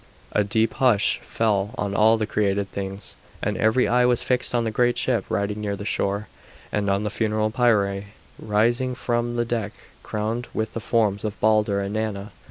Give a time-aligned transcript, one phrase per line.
[0.31, 4.71] A deep hush fell on all created things, and every eye was fixed on the
[4.71, 6.27] great ship riding near the shore,
[6.71, 8.05] and on the funeral pyre
[8.39, 12.31] rising from the deck crowned with the forms of Balder and Nanna.